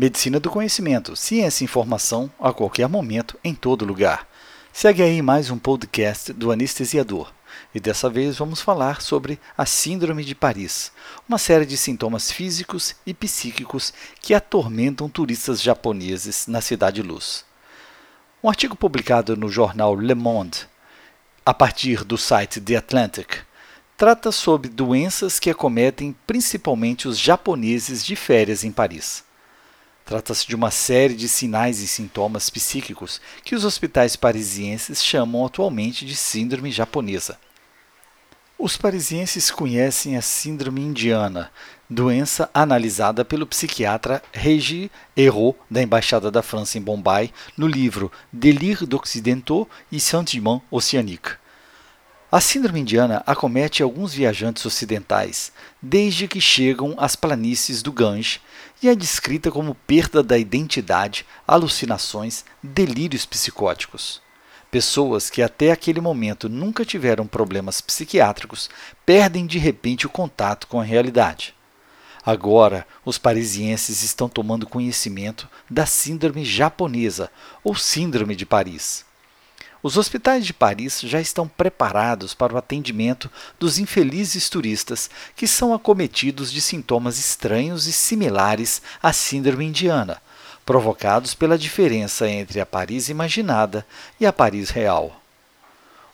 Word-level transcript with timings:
Medicina 0.00 0.40
do 0.40 0.48
conhecimento, 0.48 1.14
ciência 1.14 1.62
e 1.62 1.66
informação 1.66 2.32
a 2.40 2.54
qualquer 2.54 2.88
momento, 2.88 3.38
em 3.44 3.54
todo 3.54 3.84
lugar. 3.84 4.26
Segue 4.72 5.02
aí 5.02 5.20
mais 5.20 5.50
um 5.50 5.58
podcast 5.58 6.32
do 6.32 6.50
anestesiador. 6.50 7.30
E 7.74 7.78
dessa 7.78 8.08
vez 8.08 8.38
vamos 8.38 8.62
falar 8.62 9.02
sobre 9.02 9.38
a 9.58 9.66
Síndrome 9.66 10.24
de 10.24 10.34
Paris, 10.34 10.90
uma 11.28 11.36
série 11.36 11.66
de 11.66 11.76
sintomas 11.76 12.32
físicos 12.32 12.96
e 13.04 13.12
psíquicos 13.12 13.92
que 14.22 14.32
atormentam 14.32 15.06
turistas 15.06 15.60
japoneses 15.60 16.46
na 16.46 16.62
Cidade 16.62 17.02
Luz. 17.02 17.44
Um 18.42 18.48
artigo 18.48 18.74
publicado 18.74 19.36
no 19.36 19.50
jornal 19.50 19.94
Le 19.94 20.14
Monde, 20.14 20.66
a 21.44 21.52
partir 21.52 22.04
do 22.04 22.16
site 22.16 22.58
The 22.58 22.76
Atlantic, 22.76 23.40
trata 23.98 24.32
sobre 24.32 24.70
doenças 24.70 25.38
que 25.38 25.50
acometem 25.50 26.16
principalmente 26.26 27.06
os 27.06 27.18
japoneses 27.18 28.02
de 28.02 28.16
férias 28.16 28.64
em 28.64 28.72
Paris. 28.72 29.28
Trata-se 30.10 30.44
de 30.44 30.56
uma 30.56 30.72
série 30.72 31.14
de 31.14 31.28
sinais 31.28 31.78
e 31.78 31.86
sintomas 31.86 32.50
psíquicos 32.50 33.20
que 33.44 33.54
os 33.54 33.64
hospitais 33.64 34.16
parisienses 34.16 35.04
chamam 35.04 35.46
atualmente 35.46 36.04
de 36.04 36.16
síndrome 36.16 36.72
japonesa. 36.72 37.38
Os 38.58 38.76
parisienses 38.76 39.52
conhecem 39.52 40.16
a 40.16 40.20
síndrome 40.20 40.80
indiana, 40.80 41.52
doença 41.88 42.50
analisada 42.52 43.24
pelo 43.24 43.46
psiquiatra 43.46 44.20
Régis 44.32 44.90
Hérault, 45.16 45.56
da 45.70 45.80
Embaixada 45.80 46.28
da 46.28 46.42
França 46.42 46.76
em 46.76 46.82
Bombay, 46.82 47.32
no 47.56 47.68
livro 47.68 48.10
Délire 48.32 48.86
d'Occidentaux 48.86 49.68
et 49.92 50.00
Sentiments 50.00 50.60
Oceaniques. 50.72 51.39
A 52.32 52.40
síndrome 52.40 52.78
indiana 52.78 53.24
acomete 53.26 53.82
alguns 53.82 54.14
viajantes 54.14 54.64
ocidentais 54.64 55.50
desde 55.82 56.28
que 56.28 56.40
chegam 56.40 56.94
às 56.96 57.16
planícies 57.16 57.82
do 57.82 57.90
Gange 57.90 58.40
e 58.80 58.88
é 58.88 58.94
descrita 58.94 59.50
como 59.50 59.74
perda 59.74 60.22
da 60.22 60.38
identidade, 60.38 61.26
alucinações, 61.44 62.44
delírios 62.62 63.26
psicóticos. 63.26 64.22
Pessoas 64.70 65.28
que 65.28 65.42
até 65.42 65.72
aquele 65.72 66.00
momento 66.00 66.48
nunca 66.48 66.84
tiveram 66.84 67.26
problemas 67.26 67.80
psiquiátricos 67.80 68.70
perdem 69.04 69.44
de 69.44 69.58
repente 69.58 70.06
o 70.06 70.10
contato 70.10 70.68
com 70.68 70.80
a 70.80 70.84
realidade. 70.84 71.52
Agora, 72.24 72.86
os 73.04 73.18
parisienses 73.18 74.04
estão 74.04 74.28
tomando 74.28 74.68
conhecimento 74.68 75.48
da 75.68 75.84
síndrome 75.84 76.44
japonesa 76.44 77.28
ou 77.64 77.74
síndrome 77.74 78.36
de 78.36 78.46
Paris. 78.46 79.09
Os 79.82 79.96
hospitais 79.96 80.44
de 80.44 80.52
Paris 80.52 81.00
já 81.00 81.20
estão 81.20 81.48
preparados 81.48 82.34
para 82.34 82.52
o 82.52 82.58
atendimento 82.58 83.30
dos 83.58 83.78
infelizes 83.78 84.50
turistas 84.50 85.08
que 85.34 85.46
são 85.46 85.72
acometidos 85.72 86.52
de 86.52 86.60
sintomas 86.60 87.18
estranhos 87.18 87.86
e 87.86 87.92
similares 87.92 88.82
à 89.02 89.10
síndrome 89.10 89.64
indiana, 89.64 90.20
provocados 90.66 91.32
pela 91.32 91.56
diferença 91.56 92.28
entre 92.28 92.60
a 92.60 92.66
Paris 92.66 93.08
imaginada 93.08 93.86
e 94.20 94.26
a 94.26 94.32
Paris 94.32 94.68
real. 94.68 95.16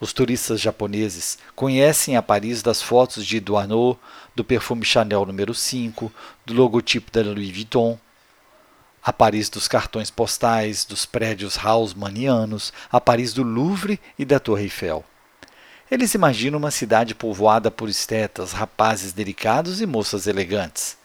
Os 0.00 0.12
turistas 0.12 0.60
japoneses 0.60 1.38
conhecem 1.54 2.16
a 2.16 2.22
Paris 2.22 2.60
das 2.60 2.82
fotos 2.82 3.24
de 3.24 3.38
Duano, 3.38 3.96
do 4.34 4.42
perfume 4.42 4.84
Chanel 4.84 5.24
número 5.24 5.54
5, 5.54 6.12
do 6.44 6.52
logotipo 6.52 7.12
da 7.12 7.22
Louis 7.22 7.48
Vuitton, 7.48 7.96
a 9.04 9.12
Paris 9.12 9.48
dos 9.48 9.66
cartões 9.66 10.10
postais, 10.10 10.84
dos 10.84 11.04
prédios 11.04 11.58
haussmannianos, 11.58 12.72
a 12.90 13.00
Paris 13.00 13.32
do 13.32 13.42
Louvre 13.42 13.98
e 14.16 14.24
da 14.24 14.38
Torre 14.38 14.64
Eiffel. 14.64 15.04
Eles 15.90 16.14
imaginam 16.14 16.58
uma 16.58 16.70
cidade 16.70 17.14
povoada 17.14 17.70
por 17.70 17.88
estetas, 17.88 18.52
rapazes 18.52 19.12
delicados 19.12 19.80
e 19.80 19.86
moças 19.86 20.28
elegantes. 20.28 20.96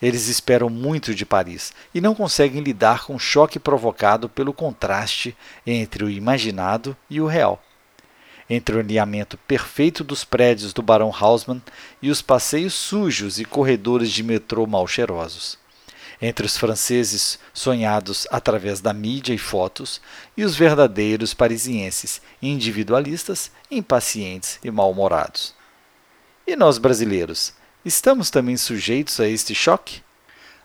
Eles 0.00 0.28
esperam 0.28 0.68
muito 0.68 1.14
de 1.14 1.24
Paris 1.24 1.72
e 1.94 2.02
não 2.02 2.14
conseguem 2.14 2.62
lidar 2.62 3.06
com 3.06 3.14
o 3.14 3.18
choque 3.18 3.58
provocado 3.58 4.28
pelo 4.28 4.52
contraste 4.52 5.34
entre 5.66 6.04
o 6.04 6.10
imaginado 6.10 6.94
e 7.08 7.18
o 7.18 7.26
real. 7.26 7.62
Entre 8.48 8.76
o 8.76 8.78
alinhamento 8.78 9.38
perfeito 9.38 10.04
dos 10.04 10.22
prédios 10.22 10.74
do 10.74 10.82
Barão 10.82 11.12
Haussmann 11.18 11.62
e 12.00 12.10
os 12.10 12.20
passeios 12.20 12.74
sujos 12.74 13.40
e 13.40 13.44
corredores 13.44 14.12
de 14.12 14.22
metrô 14.22 14.66
mal 14.66 14.86
cheirosos 14.86 15.58
entre 16.20 16.44
os 16.46 16.56
franceses 16.56 17.38
sonhados 17.52 18.26
através 18.30 18.80
da 18.80 18.92
mídia 18.92 19.34
e 19.34 19.38
fotos 19.38 20.00
e 20.36 20.44
os 20.44 20.54
verdadeiros 20.56 21.34
parisienses 21.34 22.20
individualistas, 22.40 23.50
impacientes 23.70 24.58
e 24.62 24.70
mal-humorados. 24.70 25.54
E 26.46 26.54
nós 26.56 26.78
brasileiros, 26.78 27.52
estamos 27.84 28.30
também 28.30 28.56
sujeitos 28.56 29.20
a 29.20 29.28
este 29.28 29.54
choque? 29.54 30.00